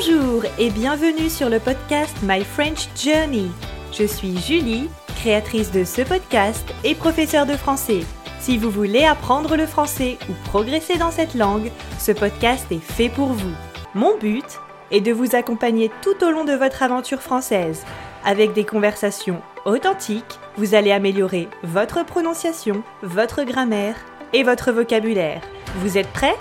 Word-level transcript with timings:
Bonjour 0.00 0.44
et 0.60 0.70
bienvenue 0.70 1.28
sur 1.28 1.48
le 1.48 1.58
podcast 1.58 2.16
My 2.22 2.44
French 2.44 2.88
Journey. 2.94 3.50
Je 3.92 4.04
suis 4.04 4.38
Julie, 4.38 4.88
créatrice 5.16 5.72
de 5.72 5.82
ce 5.82 6.02
podcast 6.02 6.72
et 6.84 6.94
professeure 6.94 7.46
de 7.46 7.54
français. 7.54 8.02
Si 8.38 8.58
vous 8.58 8.70
voulez 8.70 9.04
apprendre 9.04 9.56
le 9.56 9.66
français 9.66 10.16
ou 10.30 10.34
progresser 10.50 10.98
dans 10.98 11.10
cette 11.10 11.34
langue, 11.34 11.72
ce 11.98 12.12
podcast 12.12 12.70
est 12.70 12.78
fait 12.78 13.08
pour 13.08 13.32
vous. 13.32 13.50
Mon 13.96 14.16
but 14.18 14.44
est 14.92 15.00
de 15.00 15.10
vous 15.10 15.34
accompagner 15.34 15.90
tout 16.00 16.24
au 16.24 16.30
long 16.30 16.44
de 16.44 16.52
votre 16.52 16.84
aventure 16.84 17.20
française. 17.20 17.84
Avec 18.24 18.52
des 18.52 18.64
conversations 18.64 19.42
authentiques, 19.64 20.38
vous 20.56 20.76
allez 20.76 20.92
améliorer 20.92 21.48
votre 21.64 22.06
prononciation, 22.06 22.84
votre 23.02 23.42
grammaire 23.42 23.96
et 24.32 24.44
votre 24.44 24.70
vocabulaire. 24.70 25.40
Vous 25.78 25.98
êtes 25.98 26.12
prêts? 26.12 26.36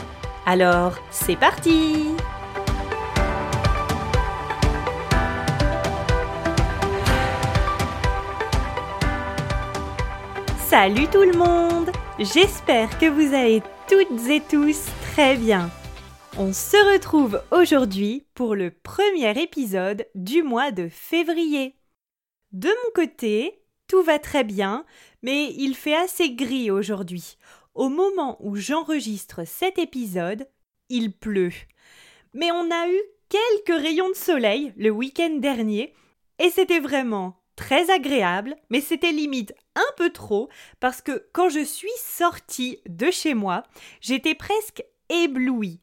Alors, 0.46 0.94
c'est 1.10 1.36
parti 1.36 2.06
Salut 10.80 11.08
tout 11.08 11.24
le 11.24 11.36
monde 11.36 11.90
J'espère 12.20 13.00
que 13.00 13.08
vous 13.08 13.34
allez 13.34 13.64
toutes 13.90 14.30
et 14.30 14.42
tous 14.42 14.86
très 15.02 15.36
bien. 15.36 15.72
On 16.38 16.54
se 16.54 16.78
retrouve 16.94 17.42
aujourd'hui 17.50 18.28
pour 18.36 18.54
le 18.54 18.70
premier 18.70 19.42
épisode 19.42 20.06
du 20.14 20.44
mois 20.44 20.70
de 20.70 20.88
février. 20.88 21.74
De 22.52 22.68
mon 22.68 22.92
côté, 22.94 23.60
tout 23.88 24.04
va 24.04 24.20
très 24.20 24.44
bien, 24.44 24.86
mais 25.24 25.52
il 25.58 25.74
fait 25.74 25.96
assez 25.96 26.36
gris 26.36 26.70
aujourd'hui. 26.70 27.38
Au 27.74 27.90
moment 27.90 28.38
où 28.40 28.56
j'enregistre 28.56 29.48
cet 29.48 29.80
épisode, 29.80 30.48
il 30.90 31.12
pleut. 31.12 31.54
Mais 32.36 32.52
on 32.52 32.70
a 32.70 32.88
eu 32.88 33.02
quelques 33.30 33.82
rayons 33.82 34.10
de 34.10 34.16
soleil 34.16 34.74
le 34.78 34.92
week-end 34.92 35.38
dernier, 35.40 35.96
et 36.38 36.52
c'était 36.52 36.82
vraiment 36.82 37.37
très 37.58 37.90
agréable, 37.92 38.56
mais 38.70 38.80
c'était 38.80 39.12
limite 39.12 39.54
un 39.76 39.92
peu 39.98 40.12
trop 40.12 40.48
parce 40.80 41.02
que 41.02 41.28
quand 41.34 41.50
je 41.50 41.64
suis 41.64 41.90
sortie 41.98 42.80
de 42.88 43.12
chez 43.12 43.34
moi, 43.34 43.64
j'étais 44.00 44.36
presque 44.36 44.86
éblouie, 45.10 45.82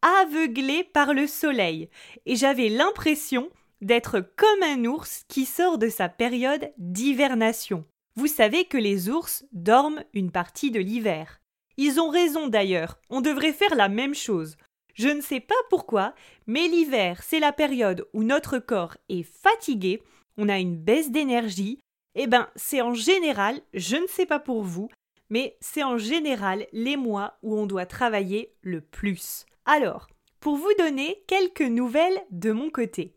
aveuglée 0.00 0.84
par 0.84 1.12
le 1.12 1.26
soleil, 1.26 1.90
et 2.24 2.36
j'avais 2.36 2.70
l'impression 2.70 3.50
d'être 3.82 4.20
comme 4.20 4.62
un 4.62 4.84
ours 4.86 5.24
qui 5.28 5.44
sort 5.44 5.76
de 5.76 5.88
sa 5.88 6.08
période 6.08 6.72
d'hivernation. 6.78 7.84
Vous 8.14 8.28
savez 8.28 8.64
que 8.64 8.78
les 8.78 9.10
ours 9.10 9.44
dorment 9.52 10.04
une 10.14 10.30
partie 10.30 10.70
de 10.70 10.80
l'hiver. 10.80 11.40
Ils 11.76 12.00
ont 12.00 12.08
raison 12.08 12.46
d'ailleurs, 12.46 12.98
on 13.10 13.20
devrait 13.20 13.52
faire 13.52 13.74
la 13.74 13.88
même 13.88 14.14
chose. 14.14 14.56
Je 14.94 15.08
ne 15.08 15.20
sais 15.20 15.40
pas 15.40 15.54
pourquoi, 15.68 16.14
mais 16.46 16.68
l'hiver, 16.68 17.20
c'est 17.22 17.40
la 17.40 17.52
période 17.52 18.06
où 18.14 18.22
notre 18.22 18.58
corps 18.58 18.96
est 19.10 19.24
fatigué 19.24 20.02
on 20.36 20.48
a 20.48 20.58
une 20.58 20.76
baisse 20.76 21.10
d'énergie, 21.10 21.78
eh 22.14 22.26
ben 22.26 22.48
c'est 22.56 22.80
en 22.80 22.94
général, 22.94 23.60
je 23.74 23.96
ne 23.96 24.06
sais 24.06 24.26
pas 24.26 24.38
pour 24.38 24.62
vous, 24.62 24.88
mais 25.30 25.56
c'est 25.60 25.82
en 25.82 25.98
général 25.98 26.66
les 26.72 26.96
mois 26.96 27.38
où 27.42 27.56
on 27.58 27.66
doit 27.66 27.86
travailler 27.86 28.54
le 28.62 28.80
plus. 28.80 29.46
Alors, 29.64 30.08
pour 30.40 30.56
vous 30.56 30.72
donner 30.78 31.22
quelques 31.26 31.62
nouvelles 31.62 32.20
de 32.30 32.52
mon 32.52 32.70
côté. 32.70 33.14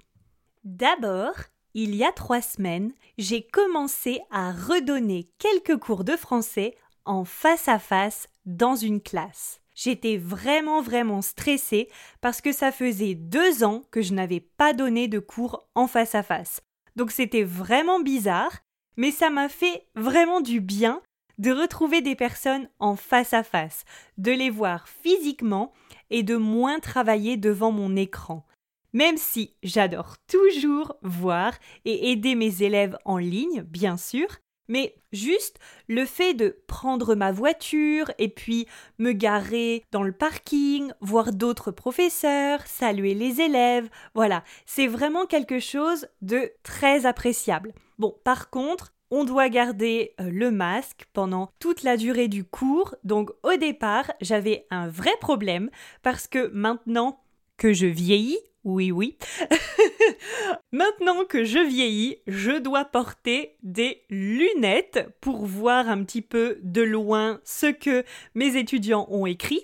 D'abord, 0.63 1.35
il 1.73 1.95
y 1.95 2.03
a 2.03 2.11
trois 2.11 2.41
semaines, 2.41 2.91
j'ai 3.17 3.43
commencé 3.43 4.21
à 4.31 4.51
redonner 4.51 5.29
quelques 5.37 5.77
cours 5.77 6.03
de 6.03 6.15
français 6.15 6.75
en 7.05 7.25
face 7.25 7.67
à 7.67 7.79
face 7.79 8.27
dans 8.45 8.75
une 8.75 9.01
classe. 9.01 9.61
J'étais 9.75 10.17
vraiment 10.17 10.81
vraiment 10.81 11.21
stressée 11.21 11.89
parce 12.19 12.41
que 12.41 12.51
ça 12.51 12.71
faisait 12.71 13.15
deux 13.15 13.63
ans 13.63 13.83
que 13.91 14.01
je 14.01 14.13
n'avais 14.13 14.41
pas 14.41 14.73
donné 14.73 15.07
de 15.07 15.19
cours 15.19 15.69
en 15.75 15.87
face 15.87 16.15
à 16.15 16.23
face. 16.23 16.61
Donc 16.95 17.11
c'était 17.11 17.43
vraiment 17.43 17.99
bizarre, 17.99 18.59
mais 18.97 19.11
ça 19.11 19.29
m'a 19.29 19.49
fait 19.49 19.87
vraiment 19.95 20.41
du 20.41 20.61
bien 20.61 21.01
de 21.37 21.51
retrouver 21.51 22.01
des 22.01 22.15
personnes 22.15 22.69
en 22.79 22.95
face 22.95 23.33
à 23.33 23.43
face, 23.43 23.85
de 24.17 24.31
les 24.31 24.49
voir 24.49 24.87
physiquement 24.89 25.71
et 26.09 26.21
de 26.21 26.35
moins 26.35 26.79
travailler 26.79 27.37
devant 27.37 27.71
mon 27.71 27.95
écran. 27.95 28.45
Même 28.91 29.17
si 29.17 29.55
j'adore 29.63 30.15
toujours 30.27 30.95
voir 31.01 31.53
et 31.85 32.11
aider 32.11 32.35
mes 32.35 32.63
élèves 32.63 32.97
en 33.05 33.17
ligne, 33.17 33.61
bien 33.61 33.97
sûr, 33.97 34.27
mais 34.69 34.95
juste 35.11 35.59
le 35.89 36.05
fait 36.05 36.33
de 36.33 36.57
prendre 36.67 37.15
ma 37.15 37.33
voiture 37.33 38.11
et 38.17 38.29
puis 38.29 38.67
me 38.99 39.11
garer 39.11 39.83
dans 39.91 40.03
le 40.03 40.13
parking, 40.13 40.93
voir 41.01 41.33
d'autres 41.33 41.71
professeurs, 41.71 42.65
saluer 42.65 43.13
les 43.13 43.41
élèves, 43.41 43.89
voilà, 44.15 44.43
c'est 44.65 44.87
vraiment 44.87 45.25
quelque 45.25 45.59
chose 45.59 46.07
de 46.21 46.51
très 46.63 47.05
appréciable. 47.05 47.73
Bon, 47.97 48.15
par 48.23 48.49
contre, 48.49 48.93
on 49.11 49.25
doit 49.25 49.49
garder 49.49 50.13
euh, 50.19 50.29
le 50.29 50.51
masque 50.51 51.07
pendant 51.13 51.51
toute 51.59 51.83
la 51.83 51.97
durée 51.97 52.27
du 52.27 52.43
cours, 52.43 52.95
donc 53.03 53.31
au 53.43 53.57
départ, 53.57 54.11
j'avais 54.21 54.67
un 54.69 54.87
vrai 54.87 55.11
problème 55.19 55.69
parce 56.03 56.27
que 56.27 56.49
maintenant 56.53 57.19
que 57.57 57.73
je 57.73 57.87
vieillis, 57.87 58.39
oui, 58.63 58.91
oui. 58.91 59.17
Maintenant 60.71 61.23
que 61.25 61.43
je 61.43 61.59
vieillis, 61.59 62.17
je 62.27 62.57
dois 62.59 62.85
porter 62.85 63.55
des 63.63 64.03
lunettes 64.09 65.09
pour 65.21 65.45
voir 65.45 65.89
un 65.89 66.03
petit 66.03 66.21
peu 66.21 66.59
de 66.61 66.81
loin 66.81 67.39
ce 67.43 67.67
que 67.67 68.03
mes 68.35 68.57
étudiants 68.57 69.07
ont 69.09 69.25
écrit. 69.25 69.63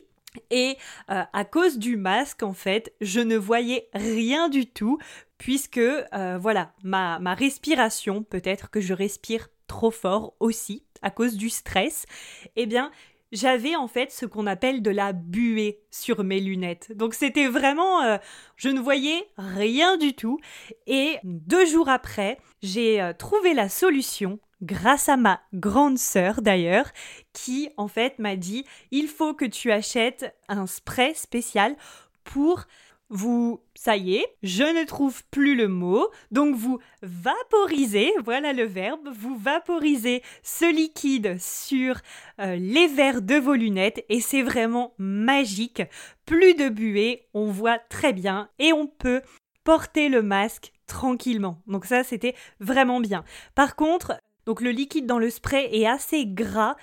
Et 0.50 0.78
euh, 1.10 1.24
à 1.32 1.46
cause 1.46 1.78
du 1.78 1.98
masque, 1.98 2.44
en 2.44 2.54
fait, 2.54 2.94
je 3.02 3.20
ne 3.20 3.38
voyais 3.38 3.90
rien 3.94 4.50
du 4.50 4.66
tout, 4.66 4.98
puisque, 5.38 5.78
euh, 5.78 6.38
voilà, 6.40 6.74
ma, 6.84 7.20
ma 7.20 7.34
respiration, 7.34 8.24
peut-être 8.24 8.70
que 8.70 8.82
je 8.82 8.94
respire 8.94 9.50
trop 9.68 9.92
fort 9.92 10.36
aussi, 10.40 10.84
à 11.02 11.10
cause 11.12 11.36
du 11.36 11.50
stress, 11.50 12.06
eh 12.56 12.66
bien, 12.66 12.92
j'avais 13.36 13.76
en 13.76 13.88
fait 13.88 14.12
ce 14.12 14.26
qu'on 14.26 14.48
appelle 14.48 14.82
de 14.82 14.92
la 14.92 15.14
buée 15.14 15.82
sur 15.92 16.24
mes 16.24 16.40
lunettes. 16.40 16.92
Donc 16.96 17.14
c'était 17.14 17.48
vraiment... 17.48 18.02
Euh, 18.02 18.18
je 18.56 18.70
ne 18.70 18.80
voyais 18.80 19.28
rien 19.38 19.98
du 19.98 20.14
tout. 20.14 20.40
Et 20.88 21.18
deux 21.24 21.66
jours 21.66 21.90
après, 21.90 22.40
j'ai 22.62 23.02
euh, 23.02 23.14
trouvé 23.14 23.54
la 23.54 23.70
solution 23.70 24.40
grâce 24.62 25.10
à 25.10 25.18
ma 25.18 25.42
grande 25.54 25.98
sœur 25.98 26.42
d'ailleurs, 26.42 26.90
qui 27.34 27.70
en 27.78 27.88
fait 27.88 28.18
m'a 28.20 28.36
dit 28.36 28.66
il 28.92 29.08
faut 29.08 29.34
que 29.34 29.46
tu 29.46 29.72
achètes 29.72 30.34
un 30.48 30.66
spray 30.66 31.14
spécial 31.14 31.76
pour 32.24 32.66
vous, 33.10 33.62
ça 33.76 33.98
y 33.98 34.16
est, 34.16 34.26
je 34.42 34.64
ne 34.64 34.86
trouve 34.86 35.24
plus 35.30 35.56
le 35.56 35.68
mot, 35.68 36.10
donc 36.32 36.56
vous 36.56 36.80
vaporisez, 37.02 38.12
voilà 38.24 38.52
le 38.52 38.64
verbe, 38.64 39.10
vous 39.16 39.38
vaporisez 39.38 40.24
ce 40.44 40.66
liquide 40.74 41.38
sur 41.40 42.00
euh, 42.40 42.56
les 42.56 42.88
verres 42.88 43.22
de 43.22 43.36
vos 43.36 43.54
lunettes 43.54 44.04
et 44.10 44.22
c'est 44.22 44.42
vraiment 44.42 44.94
magique. 44.98 45.84
Plus 46.26 46.56
de 46.56 46.70
buée, 46.70 47.28
on 47.34 47.52
voit 47.52 47.78
très 47.78 48.14
bien 48.14 48.50
et 48.58 48.74
on 48.74 48.88
peut 48.88 49.22
porter 49.64 50.10
le 50.10 50.22
masque 50.22 50.72
tranquillement. 50.88 51.62
Donc 51.68 51.86
ça, 51.86 52.04
c'était 52.04 52.36
vraiment 52.60 53.00
bien. 53.00 53.24
Par 53.54 53.76
contre, 53.76 54.20
donc 54.46 54.62
le 54.62 54.72
liquide 54.72 55.08
dans 55.08 55.20
le 55.20 55.30
spray 55.30 55.70
est 55.72 55.88
assez 55.88 56.26
gras 56.26 56.76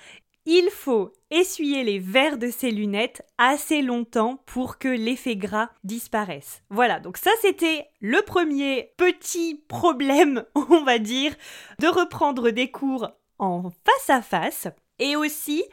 il 0.45 0.69
faut 0.69 1.13
essuyer 1.31 1.83
les 1.83 1.99
verres 1.99 2.37
de 2.37 2.49
ses 2.49 2.71
lunettes 2.71 3.25
assez 3.37 3.81
longtemps 3.81 4.43
pour 4.45 4.77
que 4.77 4.87
l'effet 4.87 5.35
gras 5.35 5.69
disparaisse. 5.83 6.63
Voilà, 6.69 6.99
donc 6.99 7.17
ça 7.17 7.31
c'était 7.41 7.87
le 8.01 8.21
premier 8.21 8.93
petit 8.97 9.63
problème, 9.67 10.45
on 10.55 10.83
va 10.83 10.99
dire, 10.99 11.33
de 11.79 11.87
reprendre 11.87 12.49
des 12.49 12.71
cours 12.71 13.09
en 13.39 13.69
face 13.69 14.09
à 14.09 14.21
face 14.21 14.67
et 14.99 15.15
aussi 15.15 15.63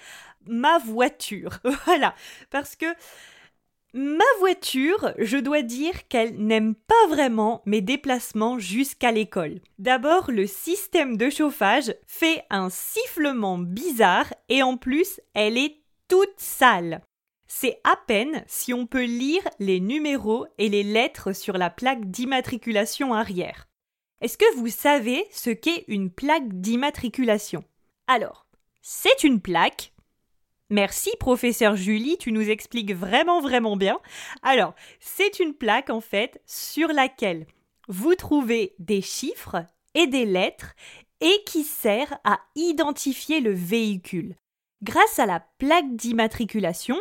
ma 0.46 0.78
voiture. 0.78 1.58
Voilà, 1.86 2.14
parce 2.50 2.76
que 2.76 2.86
Ma 3.92 4.24
voiture, 4.38 5.14
je 5.18 5.36
dois 5.36 5.62
dire 5.62 6.06
qu'elle 6.06 6.36
n'aime 6.36 6.76
pas 6.76 7.08
vraiment 7.08 7.60
mes 7.66 7.80
déplacements 7.80 8.60
jusqu'à 8.60 9.10
l'école. 9.10 9.60
D'abord, 9.80 10.30
le 10.30 10.46
système 10.46 11.16
de 11.16 11.28
chauffage 11.28 11.92
fait 12.06 12.44
un 12.50 12.70
sifflement 12.70 13.58
bizarre 13.58 14.32
et 14.48 14.62
en 14.62 14.76
plus, 14.76 15.20
elle 15.34 15.58
est 15.58 15.82
toute 16.06 16.38
sale. 16.38 17.02
C'est 17.48 17.80
à 17.82 17.96
peine 17.96 18.44
si 18.46 18.72
on 18.72 18.86
peut 18.86 19.06
lire 19.06 19.42
les 19.58 19.80
numéros 19.80 20.46
et 20.58 20.68
les 20.68 20.84
lettres 20.84 21.32
sur 21.32 21.58
la 21.58 21.68
plaque 21.68 22.12
d'immatriculation 22.12 23.12
arrière. 23.12 23.66
Est-ce 24.20 24.38
que 24.38 24.56
vous 24.56 24.68
savez 24.68 25.26
ce 25.32 25.50
qu'est 25.50 25.84
une 25.88 26.10
plaque 26.10 26.60
d'immatriculation? 26.60 27.64
Alors, 28.06 28.46
c'est 28.82 29.24
une 29.24 29.40
plaque 29.40 29.89
Merci, 30.70 31.10
professeur 31.18 31.74
Julie, 31.74 32.16
tu 32.16 32.30
nous 32.30 32.48
expliques 32.48 32.94
vraiment, 32.94 33.40
vraiment 33.40 33.76
bien. 33.76 33.98
Alors, 34.42 34.74
c'est 35.00 35.40
une 35.40 35.52
plaque, 35.52 35.90
en 35.90 36.00
fait, 36.00 36.40
sur 36.46 36.88
laquelle 36.88 37.46
vous 37.88 38.14
trouvez 38.14 38.76
des 38.78 39.02
chiffres 39.02 39.66
et 39.94 40.06
des 40.06 40.24
lettres 40.24 40.74
et 41.20 41.42
qui 41.44 41.64
sert 41.64 42.18
à 42.22 42.38
identifier 42.54 43.40
le 43.40 43.52
véhicule. 43.52 44.36
Grâce 44.82 45.18
à 45.18 45.26
la 45.26 45.40
plaque 45.58 45.96
d'immatriculation, 45.96 46.96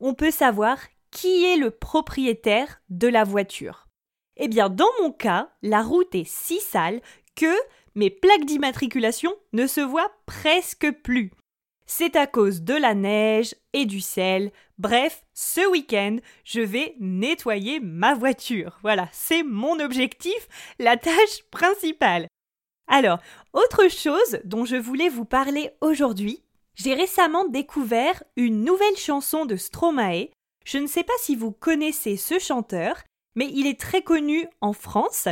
on 0.00 0.14
peut 0.14 0.32
savoir 0.32 0.78
qui 1.12 1.44
est 1.44 1.56
le 1.56 1.70
propriétaire 1.70 2.82
de 2.90 3.06
la 3.06 3.22
voiture. 3.22 3.86
Eh 4.36 4.48
bien, 4.48 4.68
dans 4.68 4.90
mon 5.00 5.12
cas, 5.12 5.52
la 5.62 5.82
route 5.82 6.14
est 6.16 6.28
si 6.28 6.58
sale 6.58 7.00
que 7.36 7.54
mes 7.94 8.10
plaques 8.10 8.46
d'immatriculation 8.46 9.32
ne 9.52 9.68
se 9.68 9.80
voient 9.80 10.10
presque 10.26 10.90
plus. 11.02 11.30
C'est 11.94 12.16
à 12.16 12.26
cause 12.26 12.62
de 12.62 12.72
la 12.72 12.94
neige 12.94 13.54
et 13.74 13.84
du 13.84 14.00
sel. 14.00 14.50
Bref, 14.78 15.26
ce 15.34 15.60
week-end, 15.70 16.16
je 16.42 16.62
vais 16.62 16.94
nettoyer 16.98 17.80
ma 17.80 18.14
voiture. 18.14 18.78
Voilà, 18.80 19.10
c'est 19.12 19.42
mon 19.42 19.78
objectif, 19.78 20.48
la 20.78 20.96
tâche 20.96 21.42
principale. 21.50 22.28
Alors, 22.88 23.18
autre 23.52 23.88
chose 23.88 24.40
dont 24.44 24.64
je 24.64 24.76
voulais 24.76 25.10
vous 25.10 25.26
parler 25.26 25.68
aujourd'hui, 25.82 26.42
j'ai 26.76 26.94
récemment 26.94 27.46
découvert 27.46 28.24
une 28.36 28.64
nouvelle 28.64 28.96
chanson 28.96 29.44
de 29.44 29.56
Stromae. 29.56 30.30
Je 30.64 30.78
ne 30.78 30.86
sais 30.86 31.04
pas 31.04 31.12
si 31.18 31.36
vous 31.36 31.52
connaissez 31.52 32.16
ce 32.16 32.38
chanteur, 32.38 33.02
mais 33.34 33.48
il 33.52 33.66
est 33.66 33.80
très 33.80 34.02
connu 34.02 34.46
en 34.60 34.72
France. 34.72 35.28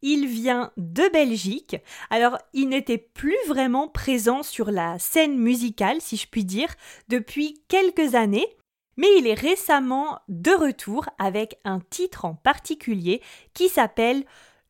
Il 0.00 0.26
vient 0.26 0.72
de 0.76 1.08
Belgique. 1.12 1.76
Alors, 2.10 2.38
il 2.52 2.68
n'était 2.68 2.98
plus 2.98 3.36
vraiment 3.46 3.88
présent 3.88 4.42
sur 4.42 4.70
la 4.70 4.98
scène 4.98 5.36
musicale, 5.38 6.00
si 6.00 6.16
je 6.16 6.28
puis 6.28 6.44
dire, 6.44 6.74
depuis 7.08 7.62
quelques 7.68 8.14
années. 8.14 8.48
Mais 8.96 9.08
il 9.18 9.26
est 9.26 9.34
récemment 9.38 10.18
de 10.28 10.50
retour 10.50 11.08
avec 11.18 11.58
un 11.64 11.80
titre 11.80 12.24
en 12.24 12.34
particulier 12.34 13.22
qui 13.54 13.68
s'appelle 13.68 14.24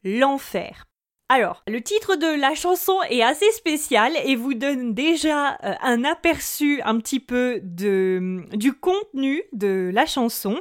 L'enfer. 0.04 0.86
Alors, 1.28 1.62
le 1.66 1.80
titre 1.80 2.16
de 2.16 2.38
la 2.38 2.54
chanson 2.54 2.98
est 3.08 3.22
assez 3.22 3.50
spécial 3.52 4.12
et 4.24 4.36
vous 4.36 4.52
donne 4.52 4.92
déjà 4.92 5.52
euh, 5.64 5.72
un 5.80 6.04
aperçu 6.04 6.82
un 6.82 6.98
petit 6.98 7.20
peu 7.20 7.58
de, 7.62 8.44
du 8.52 8.74
contenu 8.74 9.42
de 9.52 9.90
la 9.94 10.04
chanson. 10.04 10.60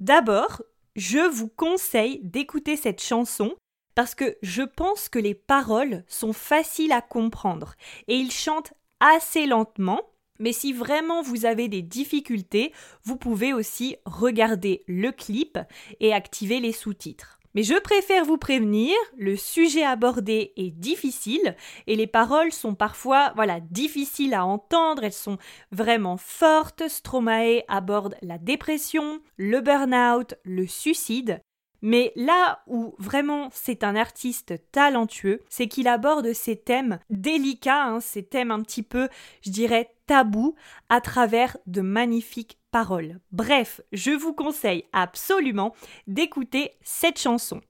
D'abord, 0.00 0.62
je 0.96 1.18
vous 1.18 1.48
conseille 1.48 2.20
d'écouter 2.22 2.76
cette 2.76 3.02
chanson 3.02 3.54
parce 3.94 4.14
que 4.14 4.36
je 4.42 4.62
pense 4.62 5.08
que 5.08 5.18
les 5.18 5.34
paroles 5.34 6.04
sont 6.08 6.32
faciles 6.32 6.92
à 6.92 7.02
comprendre 7.02 7.74
et 8.08 8.16
il 8.16 8.30
chante 8.30 8.72
assez 9.00 9.46
lentement. 9.46 10.00
Mais 10.38 10.52
si 10.52 10.74
vraiment 10.74 11.22
vous 11.22 11.46
avez 11.46 11.68
des 11.68 11.80
difficultés, 11.80 12.72
vous 13.04 13.16
pouvez 13.16 13.54
aussi 13.54 13.96
regarder 14.04 14.84
le 14.86 15.10
clip 15.12 15.58
et 16.00 16.12
activer 16.12 16.60
les 16.60 16.72
sous-titres. 16.72 17.35
Mais 17.56 17.62
je 17.62 17.80
préfère 17.80 18.26
vous 18.26 18.36
prévenir, 18.36 18.94
le 19.16 19.34
sujet 19.34 19.82
abordé 19.82 20.52
est 20.58 20.72
difficile 20.72 21.56
et 21.86 21.96
les 21.96 22.06
paroles 22.06 22.52
sont 22.52 22.74
parfois 22.74 23.32
voilà, 23.34 23.60
difficiles 23.60 24.34
à 24.34 24.44
entendre, 24.44 25.04
elles 25.04 25.12
sont 25.14 25.38
vraiment 25.72 26.18
fortes. 26.18 26.86
Stromae 26.86 27.62
aborde 27.66 28.14
la 28.20 28.36
dépression, 28.36 29.22
le 29.38 29.62
burn-out, 29.62 30.34
le 30.44 30.66
suicide. 30.66 31.40
Mais 31.82 32.12
là 32.16 32.62
où 32.66 32.94
vraiment 32.98 33.48
c'est 33.52 33.84
un 33.84 33.96
artiste 33.96 34.54
talentueux, 34.72 35.42
c'est 35.48 35.68
qu'il 35.68 35.88
aborde 35.88 36.32
ces 36.32 36.56
thèmes 36.56 36.98
délicats, 37.10 37.84
hein, 37.84 38.00
ces 38.00 38.24
thèmes 38.24 38.50
un 38.50 38.62
petit 38.62 38.82
peu, 38.82 39.08
je 39.42 39.50
dirais, 39.50 39.90
tabous, 40.06 40.54
à 40.88 41.00
travers 41.00 41.56
de 41.66 41.80
magnifiques 41.80 42.58
paroles. 42.70 43.18
Bref, 43.32 43.80
je 43.92 44.12
vous 44.12 44.32
conseille 44.32 44.84
absolument 44.92 45.74
d'écouter 46.06 46.72
cette 46.82 47.18
chanson. 47.18 47.60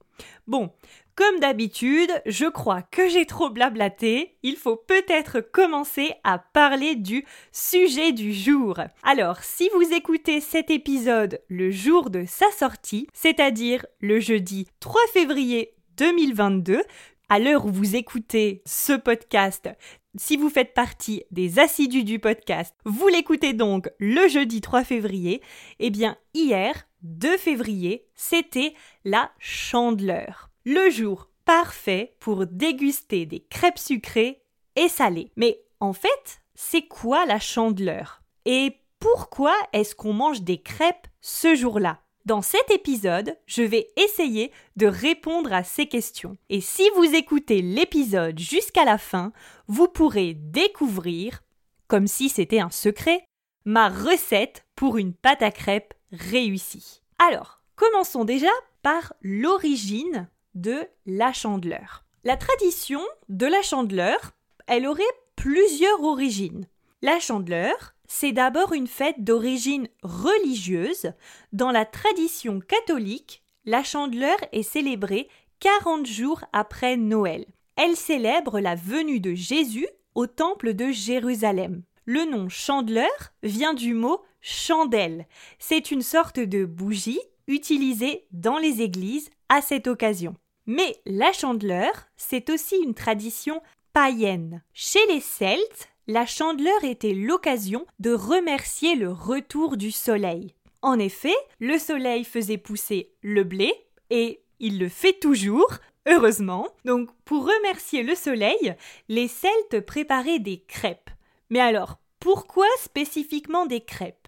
Bon, 0.47 0.71
comme 1.17 1.39
d'habitude, 1.39 2.11
je 2.27 2.45
crois 2.45 2.83
que 2.83 3.09
j'ai 3.09 3.25
trop 3.25 3.49
blablaté. 3.49 4.37
Il 4.43 4.55
faut 4.55 4.75
peut-être 4.75 5.39
commencer 5.39 6.13
à 6.23 6.37
parler 6.37 6.95
du 6.95 7.25
sujet 7.51 8.11
du 8.11 8.33
jour. 8.33 8.79
Alors, 9.01 9.39
si 9.41 9.67
vous 9.73 9.93
écoutez 9.93 10.41
cet 10.41 10.69
épisode 10.69 11.41
le 11.49 11.71
jour 11.71 12.11
de 12.11 12.25
sa 12.27 12.51
sortie, 12.51 13.07
c'est-à-dire 13.13 13.83
le 13.99 14.19
jeudi 14.19 14.67
3 14.79 15.01
février 15.11 15.73
2022, 15.97 16.83
à 17.29 17.39
l'heure 17.39 17.65
où 17.65 17.69
vous 17.69 17.95
écoutez 17.95 18.61
ce 18.65 18.93
podcast, 18.93 19.69
si 20.15 20.37
vous 20.37 20.49
faites 20.49 20.73
partie 20.73 21.23
des 21.31 21.59
assidus 21.59 22.03
du 22.03 22.19
podcast, 22.19 22.75
vous 22.85 23.07
l'écoutez 23.07 23.53
donc 23.53 23.89
le 23.99 24.27
jeudi 24.27 24.61
3 24.61 24.83
février, 24.83 25.41
eh 25.79 25.89
bien 25.89 26.17
hier, 26.33 26.87
2 27.03 27.37
février, 27.37 28.07
c'était 28.15 28.73
la 29.03 29.31
chandeleur. 29.39 30.49
Le 30.65 30.89
jour 30.89 31.29
parfait 31.45 32.15
pour 32.19 32.45
déguster 32.47 33.25
des 33.25 33.41
crêpes 33.41 33.79
sucrées 33.79 34.41
et 34.75 34.87
salées. 34.87 35.31
Mais 35.35 35.61
en 35.79 35.93
fait, 35.93 36.41
c'est 36.55 36.87
quoi 36.87 37.25
la 37.25 37.39
chandeleur? 37.39 38.21
Et 38.45 38.77
pourquoi 38.99 39.53
est-ce 39.73 39.95
qu'on 39.95 40.13
mange 40.13 40.41
des 40.41 40.61
crêpes 40.61 41.07
ce 41.21 41.55
jour-là? 41.55 42.01
Dans 42.27 42.41
cet 42.41 42.69
épisode, 42.71 43.37
je 43.45 43.63
vais 43.63 43.87
essayer 43.95 44.51
de 44.75 44.85
répondre 44.85 45.53
à 45.53 45.63
ces 45.63 45.87
questions. 45.87 46.35
Et 46.49 46.59
si 46.59 46.83
vous 46.97 47.15
écoutez 47.15 47.61
l'épisode 47.61 48.37
jusqu'à 48.37 48.83
la 48.83 48.97
fin, 48.97 49.31
vous 49.67 49.87
pourrez 49.87 50.33
découvrir, 50.33 51.41
comme 51.87 52.05
si 52.05 52.27
c'était 52.27 52.59
un 52.59 52.69
secret, 52.69 53.23
ma 53.63 53.87
recette 53.87 54.65
pour 54.75 54.97
une 54.97 55.13
pâte 55.13 55.41
à 55.41 55.51
crêpes 55.51 55.93
réussie. 56.11 57.01
Alors, 57.17 57.61
commençons 57.77 58.25
déjà 58.25 58.51
par 58.81 59.13
l'origine 59.21 60.27
de 60.53 60.85
la 61.05 61.31
chandeleur. 61.31 62.03
La 62.25 62.35
tradition 62.35 63.01
de 63.29 63.45
la 63.45 63.61
chandeleur, 63.61 64.33
elle 64.67 64.85
aurait 64.85 65.03
plusieurs 65.37 66.03
origines. 66.03 66.67
La 67.01 67.21
chandeleur, 67.21 67.95
c'est 68.07 68.31
d'abord 68.31 68.73
une 68.73 68.87
fête 68.87 69.23
d'origine 69.23 69.87
religieuse. 70.01 71.11
Dans 71.51 71.71
la 71.71 71.85
tradition 71.85 72.59
catholique, 72.59 73.43
la 73.65 73.83
chandeleur 73.83 74.37
est 74.53 74.63
célébrée 74.63 75.27
40 75.59 76.05
jours 76.05 76.43
après 76.53 76.97
Noël. 76.97 77.45
Elle 77.75 77.95
célèbre 77.95 78.59
la 78.59 78.75
venue 78.75 79.19
de 79.19 79.33
Jésus 79.33 79.87
au 80.15 80.25
temple 80.25 80.73
de 80.73 80.89
Jérusalem. 80.89 81.83
Le 82.05 82.23
nom 82.23 82.49
chandeleur 82.49 83.11
vient 83.43 83.73
du 83.73 83.93
mot 83.93 84.21
chandelle. 84.41 85.27
C'est 85.59 85.91
une 85.91 86.01
sorte 86.01 86.39
de 86.39 86.65
bougie 86.65 87.19
utilisée 87.47 88.25
dans 88.31 88.57
les 88.57 88.81
églises 88.81 89.29
à 89.49 89.61
cette 89.61 89.87
occasion. 89.87 90.35
Mais 90.65 90.95
la 91.05 91.31
chandeleur, 91.33 91.91
c'est 92.15 92.49
aussi 92.49 92.77
une 92.77 92.93
tradition 92.93 93.61
païenne. 93.93 94.63
Chez 94.73 95.05
les 95.07 95.21
Celtes, 95.21 95.89
la 96.07 96.25
chandeleur 96.25 96.83
était 96.83 97.13
l'occasion 97.13 97.85
de 97.99 98.11
remercier 98.11 98.95
le 98.95 99.11
retour 99.11 99.75
du 99.75 99.91
soleil. 99.91 100.55
En 100.81 100.97
effet, 100.99 101.35
le 101.59 101.77
soleil 101.77 102.23
faisait 102.23 102.57
pousser 102.57 103.11
le 103.21 103.43
blé, 103.43 103.73
et 104.09 104.41
il 104.59 104.79
le 104.79 104.87
fait 104.87 105.19
toujours, 105.19 105.69
heureusement. 106.07 106.67
Donc, 106.85 107.09
pour 107.25 107.45
remercier 107.45 108.03
le 108.03 108.15
soleil, 108.15 108.75
les 109.09 109.27
Celtes 109.27 109.85
préparaient 109.85 110.39
des 110.39 110.61
crêpes. 110.61 111.09
Mais 111.49 111.59
alors, 111.59 111.99
pourquoi 112.19 112.67
spécifiquement 112.79 113.65
des 113.65 113.81
crêpes? 113.81 114.27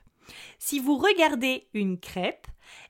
Si 0.57 0.79
vous 0.79 0.97
regardez 0.97 1.67
une 1.73 1.99
crêpe, 1.99 2.47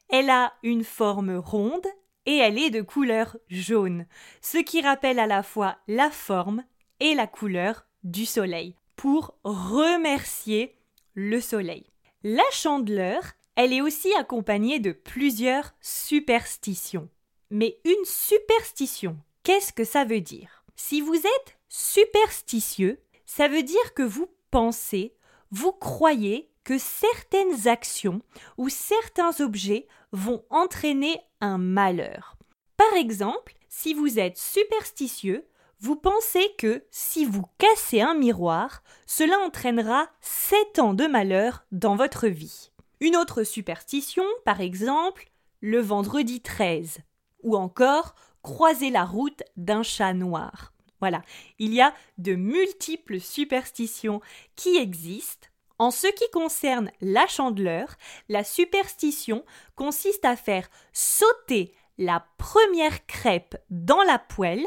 elle 0.09 0.29
a 0.29 0.53
une 0.63 0.83
forme 0.83 1.37
ronde 1.37 1.87
et 2.25 2.37
elle 2.37 2.57
est 2.57 2.71
de 2.71 2.81
couleur 2.81 3.37
jaune, 3.49 4.07
ce 4.41 4.57
qui 4.57 4.81
rappelle 4.81 5.19
à 5.19 5.27
la 5.27 5.43
fois 5.43 5.77
la 5.87 6.09
forme 6.09 6.63
et 6.99 7.13
la 7.13 7.27
couleur 7.27 7.85
du 8.03 8.25
soleil, 8.25 8.75
pour 8.99 9.33
remercier 9.45 10.75
le 11.13 11.39
soleil. 11.39 11.85
La 12.25 12.43
chandeleur, 12.51 13.23
elle 13.55 13.71
est 13.71 13.79
aussi 13.79 14.13
accompagnée 14.15 14.79
de 14.79 14.91
plusieurs 14.91 15.73
superstitions. 15.79 17.07
Mais 17.49 17.79
une 17.85 18.03
superstition, 18.03 19.17
qu'est-ce 19.43 19.71
que 19.71 19.85
ça 19.85 20.03
veut 20.03 20.19
dire? 20.19 20.65
Si 20.75 20.99
vous 20.99 21.15
êtes 21.15 21.57
superstitieux, 21.69 22.99
ça 23.25 23.47
veut 23.47 23.63
dire 23.63 23.93
que 23.93 24.03
vous 24.03 24.27
pensez, 24.51 25.15
vous 25.49 25.71
croyez 25.71 26.51
que 26.65 26.77
certaines 26.77 27.69
actions 27.69 28.21
ou 28.57 28.67
certains 28.67 29.39
objets 29.39 29.87
vont 30.11 30.43
entraîner 30.49 31.21
un 31.39 31.57
malheur. 31.57 32.35
Par 32.75 32.93
exemple, 32.95 33.53
si 33.69 33.93
vous 33.93 34.19
êtes 34.19 34.37
superstitieux, 34.37 35.45
vous 35.79 35.95
pensez 35.95 36.45
que 36.57 36.83
si 36.91 37.25
vous 37.25 37.45
cassez 37.57 38.01
un 38.01 38.13
miroir, 38.13 38.83
cela 39.05 39.39
entraînera 39.39 40.09
7 40.21 40.79
ans 40.79 40.93
de 40.93 41.07
malheur 41.07 41.65
dans 41.71 41.95
votre 41.95 42.27
vie. 42.27 42.71
Une 42.99 43.15
autre 43.15 43.43
superstition, 43.43 44.25
par 44.43 44.59
exemple, 44.59 45.29
le 45.61 45.79
vendredi 45.79 46.41
13, 46.41 46.99
ou 47.43 47.55
encore 47.55 48.15
croiser 48.41 48.89
la 48.89 49.05
route 49.05 49.43
d'un 49.55 49.83
chat 49.83 50.13
noir. 50.13 50.73
Voilà, 50.99 51.21
il 51.59 51.73
y 51.73 51.79
a 51.79 51.93
de 52.17 52.35
multiples 52.35 53.21
superstitions 53.21 54.19
qui 54.57 54.75
existent 54.75 55.47
en 55.81 55.91
ce 55.91 56.07
qui 56.07 56.29
concerne 56.31 56.91
la 56.99 57.25
chandeleur, 57.25 57.95
la 58.27 58.43
superstition 58.43 59.45
consiste 59.75 60.25
à 60.25 60.35
faire 60.35 60.69
sauter 60.91 61.73
la 61.99 62.25
première 62.37 63.05
crêpe 63.05 63.57
dans 63.69 64.01
la 64.03 64.17
poêle 64.17 64.65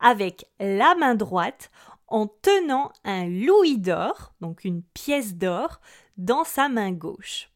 avec 0.00 0.46
la 0.60 0.94
main 0.94 1.14
droite 1.14 1.70
en 2.08 2.26
tenant 2.26 2.92
un 3.04 3.26
louis 3.26 3.78
d'or, 3.78 4.34
donc 4.42 4.64
une 4.64 4.82
pièce 4.82 5.34
d'or, 5.34 5.80
dans 6.18 6.44
sa 6.44 6.68
main 6.68 6.92
gauche. 6.92 7.50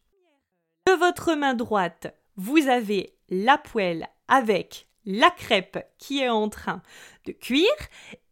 De 0.87 0.93
votre 0.93 1.35
main 1.35 1.53
droite, 1.53 2.13
vous 2.37 2.69
avez 2.69 3.15
la 3.29 3.59
poêle 3.59 4.09
avec 4.29 4.88
la 5.09 5.31
crêpe 5.31 5.79
qui 5.97 6.21
est 6.21 6.29
en 6.29 6.51
train 6.51 6.83
de 7.25 7.33
cuire 7.33 7.65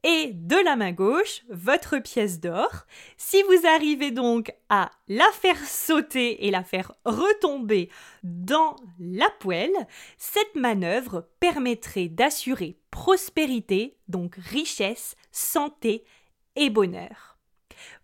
et 0.02 0.30
de 0.34 0.56
la 0.62 0.76
main 0.76 0.92
gauche 0.92 1.42
votre 1.48 1.98
pièce 1.98 2.38
d'or. 2.38 2.84
Si 3.16 3.42
vous 3.44 3.66
arrivez 3.66 4.10
donc 4.10 4.54
à 4.68 4.90
la 5.08 5.24
faire 5.32 5.58
sauter 5.58 6.46
et 6.46 6.50
la 6.50 6.62
faire 6.62 6.92
retomber 7.06 7.90
dans 8.22 8.76
la 9.00 9.30
poêle, 9.40 9.86
cette 10.18 10.54
manœuvre 10.54 11.26
permettrait 11.40 12.08
d'assurer 12.08 12.78
prospérité, 12.90 13.96
donc 14.08 14.36
richesse, 14.36 15.16
santé 15.32 16.04
et 16.56 16.68
bonheur. 16.68 17.38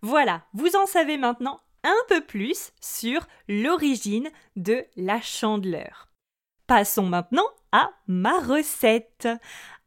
Voilà, 0.01 0.45
vous 0.53 0.75
en 0.75 0.87
savez 0.87 1.17
maintenant 1.17 1.61
un 1.83 2.05
peu 2.07 2.21
plus 2.21 2.71
sur 2.81 3.27
l'origine 3.47 4.31
de 4.55 4.83
la 4.95 5.21
chandeleur. 5.21 6.09
Passons 6.65 7.05
maintenant 7.05 7.47
ma 8.07 8.39
recette. 8.39 9.27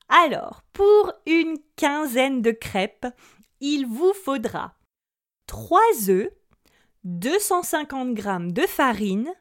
Alors, 0.09 0.63
pour 0.73 1.13
une 1.27 1.59
quinzaine 1.77 2.43
de 2.43 2.51
crêpes, 2.51 3.07
il 3.61 3.87
vous 3.87 4.13
faudra 4.13 4.75
3 5.47 5.81
œufs, 6.09 6.31
250 7.05 8.17
g 8.17 8.23
de 8.53 8.67
farine, 8.67 9.33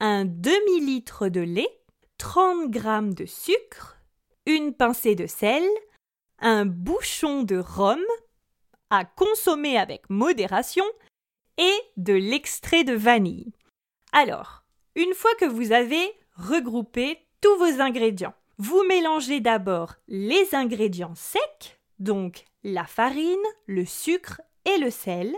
un 0.00 0.24
demi-litre 0.24 1.28
de 1.28 1.40
lait, 1.40 1.80
30 2.18 2.72
g 2.72 2.80
de 3.14 3.26
sucre, 3.26 3.98
une 4.46 4.74
pincée 4.74 5.14
de 5.14 5.26
sel, 5.26 5.64
un 6.38 6.66
bouchon 6.66 7.42
de 7.42 7.56
rhum 7.56 8.02
à 8.90 9.04
consommer 9.04 9.78
avec 9.78 10.08
modération 10.10 10.84
et 11.58 11.74
de 11.96 12.12
l'extrait 12.12 12.84
de 12.84 12.94
vanille. 12.94 13.52
Alors, 14.12 14.64
une 14.94 15.14
fois 15.14 15.34
que 15.40 15.44
vous 15.44 15.72
avez 15.72 16.12
regroupé 16.36 17.25
vos 17.58 17.80
ingrédients, 17.80 18.34
vous 18.58 18.82
mélangez 18.84 19.40
d'abord 19.40 19.94
les 20.08 20.54
ingrédients 20.54 21.14
secs, 21.14 21.78
donc 21.98 22.44
la 22.64 22.84
farine, 22.84 23.36
le 23.66 23.84
sucre 23.84 24.40
et 24.64 24.78
le 24.78 24.90
sel. 24.90 25.34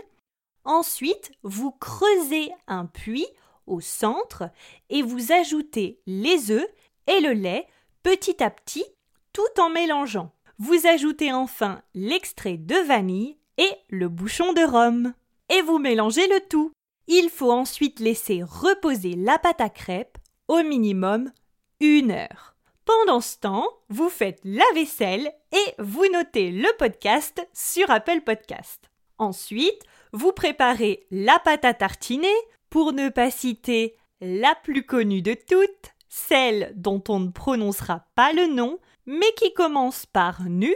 Ensuite, 0.63 1.31
vous 1.43 1.71
creusez 1.71 2.51
un 2.67 2.85
puits 2.85 3.27
au 3.67 3.81
centre 3.81 4.49
et 4.89 5.01
vous 5.01 5.31
ajoutez 5.31 5.99
les 6.05 6.51
œufs 6.51 6.67
et 7.07 7.19
le 7.19 7.33
lait 7.33 7.67
petit 8.03 8.43
à 8.43 8.49
petit 8.49 8.85
tout 9.33 9.61
en 9.61 9.69
mélangeant. 9.69 10.31
Vous 10.57 10.87
ajoutez 10.87 11.31
enfin 11.31 11.81
l'extrait 11.93 12.57
de 12.57 12.75
vanille 12.75 13.37
et 13.57 13.71
le 13.89 14.09
bouchon 14.09 14.53
de 14.53 14.61
rhum. 14.61 15.13
Et 15.49 15.61
vous 15.61 15.79
mélangez 15.79 16.27
le 16.27 16.41
tout. 16.49 16.71
Il 17.07 17.29
faut 17.29 17.51
ensuite 17.51 17.99
laisser 17.99 18.43
reposer 18.43 19.15
la 19.15 19.39
pâte 19.39 19.61
à 19.61 19.69
crêpes 19.69 20.17
au 20.47 20.61
minimum 20.63 21.31
une 21.79 22.11
heure. 22.11 22.55
Pendant 22.85 23.21
ce 23.21 23.37
temps, 23.37 23.67
vous 23.89 24.09
faites 24.09 24.39
la 24.43 24.65
vaisselle 24.73 25.31
et 25.51 25.73
vous 25.77 26.05
notez 26.11 26.51
le 26.51 26.67
podcast 26.77 27.45
sur 27.53 27.89
Apple 27.89 28.21
Podcast. 28.21 28.89
Ensuite, 29.17 29.83
vous 30.11 30.31
préparez 30.31 31.05
la 31.11 31.39
pâte 31.39 31.65
à 31.65 31.73
tartiner, 31.73 32.27
pour 32.69 32.93
ne 32.93 33.09
pas 33.09 33.31
citer 33.31 33.95
la 34.21 34.55
plus 34.55 34.83
connue 34.83 35.21
de 35.21 35.33
toutes, 35.33 35.93
celle 36.07 36.71
dont 36.75 37.03
on 37.09 37.19
ne 37.19 37.31
prononcera 37.31 38.05
pas 38.15 38.33
le 38.33 38.47
nom, 38.47 38.79
mais 39.05 39.31
qui 39.37 39.53
commence 39.53 40.05
par 40.05 40.43
nu 40.43 40.75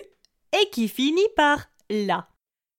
et 0.59 0.69
qui 0.71 0.87
finit 0.87 1.21
par 1.35 1.65
la. 1.89 2.27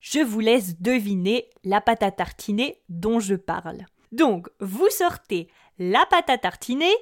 Je 0.00 0.20
vous 0.20 0.40
laisse 0.40 0.80
deviner 0.80 1.48
la 1.64 1.80
pâte 1.80 2.02
à 2.02 2.10
tartiner 2.10 2.82
dont 2.88 3.20
je 3.20 3.34
parle. 3.34 3.86
Donc, 4.12 4.48
vous 4.60 4.88
sortez 4.90 5.48
la 5.78 6.06
pâte 6.06 6.30
à 6.30 6.38
tartiner. 6.38 6.92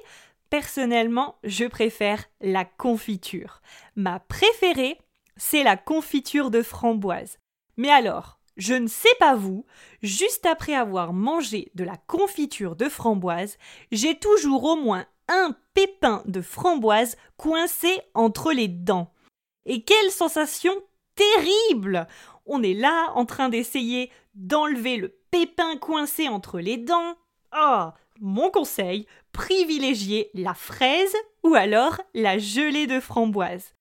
Personnellement, 0.53 1.39
je 1.43 1.65
préfère 1.65 2.25
la 2.39 2.63
confiture. 2.63 3.63
Ma 3.95 4.19
préférée, 4.19 4.99
c'est 5.35 5.63
la 5.63 5.77
confiture 5.77 6.51
de 6.51 6.61
framboise. 6.61 7.39
Mais 7.75 7.89
alors, 7.89 8.37
je 8.55 8.75
ne 8.75 8.85
sais 8.85 9.15
pas 9.19 9.33
vous, 9.33 9.65
juste 10.03 10.45
après 10.45 10.75
avoir 10.75 11.11
mangé 11.11 11.71
de 11.73 11.83
la 11.83 11.97
confiture 11.97 12.75
de 12.75 12.87
framboise, 12.87 13.57
j'ai 13.91 14.19
toujours 14.19 14.63
au 14.63 14.75
moins 14.75 15.07
un 15.27 15.55
pépin 15.73 16.21
de 16.27 16.41
framboise 16.41 17.17
coincé 17.35 18.01
entre 18.13 18.51
les 18.51 18.67
dents. 18.67 19.11
Et 19.65 19.81
quelle 19.81 20.11
sensation 20.11 20.73
terrible 21.15 22.07
On 22.45 22.61
est 22.61 22.75
là 22.75 23.11
en 23.15 23.25
train 23.25 23.49
d'essayer 23.49 24.11
d'enlever 24.35 24.97
le 24.97 25.17
pépin 25.31 25.77
coincé 25.77 26.27
entre 26.27 26.59
les 26.59 26.77
dents. 26.77 27.15
Oh 27.57 27.87
Mon 28.19 28.51
conseil, 28.51 29.07
privilégiez 29.33 30.29
la 30.33 30.53
fraise 30.53 31.13
ou 31.43 31.55
alors 31.55 31.99
la 32.13 32.37
gelée 32.37 32.87
de 32.87 33.01
framboise. 33.01 33.73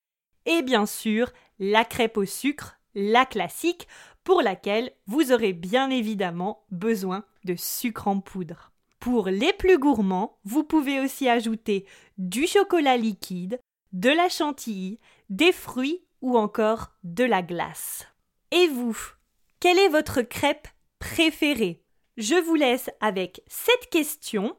Et 0.46 0.62
bien 0.62 0.86
sûr, 0.86 1.30
la 1.60 1.84
crêpe 1.84 2.16
au 2.16 2.24
sucre, 2.24 2.80
la 2.94 3.24
classique, 3.24 3.86
pour 4.24 4.42
laquelle 4.42 4.92
vous 5.06 5.32
aurez 5.32 5.52
bien 5.52 5.90
évidemment 5.90 6.64
besoin 6.70 7.24
de 7.44 7.54
sucre 7.54 8.08
en 8.08 8.20
poudre. 8.20 8.72
Pour 8.98 9.28
les 9.28 9.52
plus 9.52 9.78
gourmands, 9.78 10.38
vous 10.44 10.64
pouvez 10.64 11.00
aussi 11.00 11.28
ajouter 11.28 11.86
du 12.18 12.46
chocolat 12.46 12.96
liquide, 12.96 13.60
de 13.92 14.10
la 14.10 14.28
chantilly, 14.28 15.00
des 15.28 15.52
fruits 15.52 16.04
ou 16.20 16.38
encore 16.38 16.92
de 17.02 17.24
la 17.24 17.42
glace. 17.42 18.06
Et 18.52 18.68
vous, 18.68 18.96
quelle 19.60 19.78
est 19.78 19.88
votre 19.88 20.22
crêpe 20.22 20.68
préférée? 20.98 21.82
Je 22.16 22.34
vous 22.34 22.54
laisse 22.54 22.90
avec 23.00 23.42
cette 23.48 23.90
question 23.90 24.56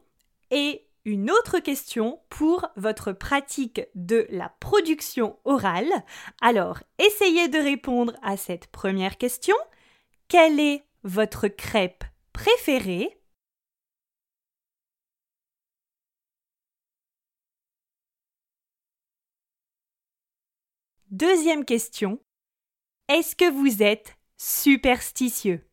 et 0.50 0.83
une 1.04 1.30
autre 1.30 1.58
question 1.58 2.20
pour 2.30 2.66
votre 2.76 3.12
pratique 3.12 3.82
de 3.94 4.26
la 4.30 4.48
production 4.60 5.38
orale. 5.44 5.92
Alors, 6.40 6.82
essayez 6.98 7.48
de 7.48 7.58
répondre 7.58 8.14
à 8.22 8.36
cette 8.36 8.68
première 8.68 9.18
question. 9.18 9.56
Quelle 10.28 10.60
est 10.60 10.84
votre 11.02 11.48
crêpe 11.48 12.04
préférée? 12.32 13.20
Deuxième 21.10 21.64
question. 21.64 22.18
Est-ce 23.08 23.36
que 23.36 23.48
vous 23.50 23.82
êtes 23.82 24.16
superstitieux? 24.36 25.64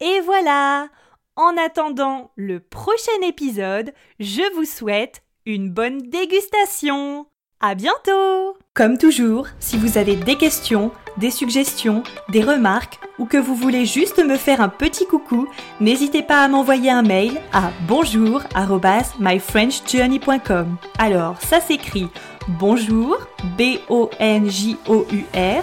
Et 0.00 0.20
voilà! 0.20 0.88
En 1.36 1.56
attendant 1.56 2.30
le 2.36 2.60
prochain 2.60 3.18
épisode, 3.22 3.94
je 4.20 4.42
vous 4.54 4.66
souhaite 4.66 5.22
une 5.46 5.70
bonne 5.70 6.10
dégustation. 6.10 7.24
À 7.60 7.74
bientôt! 7.74 8.58
Comme 8.74 8.98
toujours, 8.98 9.46
si 9.58 9.78
vous 9.78 9.96
avez 9.96 10.16
des 10.16 10.36
questions, 10.36 10.90
des 11.16 11.30
suggestions, 11.30 12.02
des 12.28 12.42
remarques 12.42 13.00
ou 13.18 13.24
que 13.24 13.38
vous 13.38 13.54
voulez 13.54 13.86
juste 13.86 14.22
me 14.22 14.36
faire 14.36 14.60
un 14.60 14.68
petit 14.68 15.06
coucou, 15.06 15.48
n'hésitez 15.80 16.22
pas 16.22 16.44
à 16.44 16.48
m'envoyer 16.48 16.90
un 16.90 17.00
mail 17.02 17.40
à 17.54 17.70
bonjour@myfrenchjourney.com. 17.88 20.76
Alors, 20.98 21.40
ça 21.40 21.60
s'écrit 21.60 22.10
bonjour 22.48 23.16
b 23.56 23.78
o 23.88 24.10
n 24.18 24.50
j 24.50 24.76
o 24.88 25.06
u 25.10 25.24
r 25.34 25.62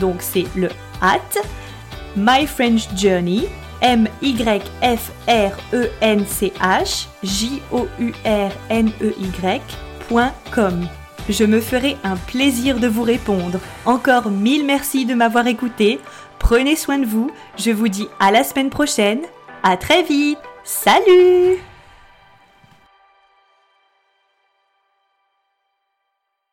donc 0.00 0.22
c'est 0.22 0.46
le 0.56 0.70
at 1.02 1.20
myfrenchjourney 2.16 3.48
M 3.80 4.08
Y 4.22 4.62
F 4.82 5.10
R 5.28 5.52
E 5.72 5.90
E 6.02 6.18
je 11.28 11.44
me 11.44 11.60
ferai 11.60 11.96
un 12.04 12.16
plaisir 12.16 12.78
de 12.78 12.86
vous 12.86 13.02
répondre. 13.02 13.58
Encore 13.86 14.30
mille 14.30 14.66
merci 14.66 15.06
de 15.06 15.14
m'avoir 15.14 15.46
écouté. 15.46 16.00
Prenez 16.38 16.76
soin 16.76 16.98
de 16.98 17.06
vous. 17.06 17.30
Je 17.56 17.70
vous 17.70 17.88
dis 17.88 18.08
à 18.20 18.30
la 18.30 18.44
semaine 18.44 18.70
prochaine. 18.70 19.22
À 19.62 19.76
très 19.76 20.02
vite. 20.02 20.38
Salut 20.64 21.58